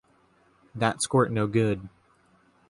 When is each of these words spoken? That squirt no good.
That 0.73 1.03
squirt 1.03 1.31
no 1.31 1.45
good. 1.45 1.87